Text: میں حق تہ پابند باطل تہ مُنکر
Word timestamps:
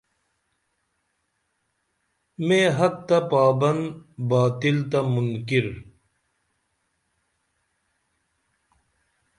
میں 2.45 2.67
حق 2.77 2.95
تہ 3.07 3.17
پابند 3.31 3.83
باطل 4.29 4.77
تہ 4.91 4.99
مُنکر 5.13 5.67